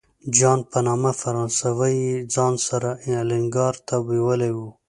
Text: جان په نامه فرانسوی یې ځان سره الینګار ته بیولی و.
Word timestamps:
جان 0.37 0.59
په 0.71 0.79
نامه 0.87 1.11
فرانسوی 1.21 1.93
یې 2.05 2.15
ځان 2.33 2.53
سره 2.67 2.89
الینګار 3.19 3.75
ته 3.87 3.95
بیولی 4.07 4.51
و. 4.55 4.59